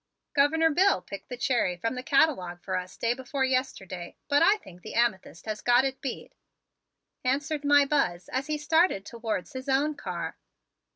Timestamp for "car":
9.93-10.39